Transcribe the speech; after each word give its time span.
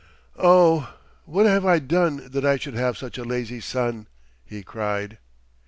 "Oh! 0.39 0.91
what 1.25 1.45
have 1.45 1.63
I 1.63 1.77
done 1.77 2.27
that 2.31 2.43
I 2.43 2.55
should 2.57 2.73
have 2.73 2.97
such 2.97 3.19
a 3.19 3.23
lazy 3.23 3.59
son!" 3.59 4.07
he 4.43 4.63
cried. 4.63 5.19